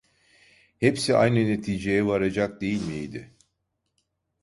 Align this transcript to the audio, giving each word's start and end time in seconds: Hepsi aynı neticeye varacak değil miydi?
Hepsi 0.79 1.15
aynı 1.17 1.35
neticeye 1.47 2.05
varacak 2.05 2.61
değil 2.61 2.87
miydi? 2.87 3.31